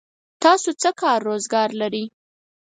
[0.43, 2.05] تاسو څه کار روزګار لرئ؟